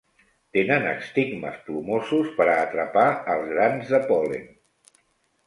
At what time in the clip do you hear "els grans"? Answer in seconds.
3.35-3.93